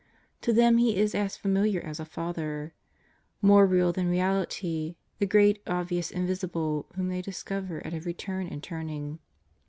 [0.41, 2.73] To them He is as familiar as a Father;
[3.39, 8.63] more real than reality, the Great Obvious Invisible whom they discover at every turn and
[8.63, 9.19] turning.